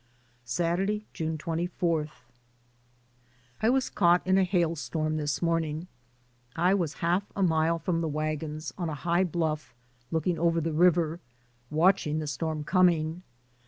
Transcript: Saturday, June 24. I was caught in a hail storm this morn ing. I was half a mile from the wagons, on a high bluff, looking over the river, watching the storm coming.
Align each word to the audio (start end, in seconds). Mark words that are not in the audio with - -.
Saturday, 0.45 1.05
June 1.13 1.37
24. 1.37 2.07
I 3.61 3.69
was 3.69 3.87
caught 3.91 4.25
in 4.25 4.35
a 4.39 4.43
hail 4.43 4.75
storm 4.75 5.17
this 5.17 5.43
morn 5.43 5.63
ing. 5.63 5.87
I 6.55 6.73
was 6.73 6.93
half 7.05 7.31
a 7.35 7.43
mile 7.43 7.77
from 7.77 8.01
the 8.01 8.07
wagons, 8.07 8.73
on 8.79 8.89
a 8.89 8.95
high 8.95 9.23
bluff, 9.25 9.75
looking 10.09 10.39
over 10.39 10.59
the 10.59 10.73
river, 10.73 11.19
watching 11.69 12.17
the 12.17 12.25
storm 12.25 12.63
coming. 12.63 13.21